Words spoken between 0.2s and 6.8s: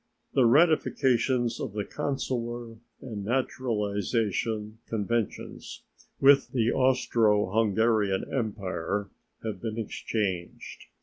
The ratifications of the consular and naturalization conventions with the